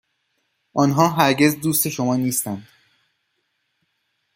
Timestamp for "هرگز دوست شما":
1.09-2.15